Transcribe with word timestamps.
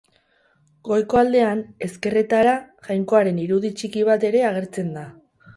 Goiko 0.87 1.19
aldean, 1.21 1.61
ezkerretara, 1.89 2.55
Jainkoaren 2.89 3.45
irudi 3.47 3.73
txiki 3.83 4.07
bat 4.11 4.27
ere 4.31 4.47
agertzen 4.49 4.91
da. 5.01 5.07